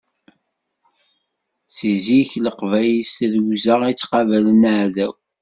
Seg 1.75 1.97
zik 2.05 2.29
leqbayel 2.45 3.01
s 3.05 3.11
tirugza 3.17 3.75
i 3.91 3.93
ttqabalen 3.95 4.61
aɛdaw. 4.73 5.13